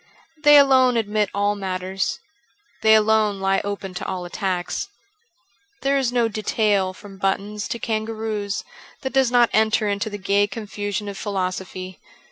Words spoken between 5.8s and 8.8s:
There is no detail from buttons to kangaroos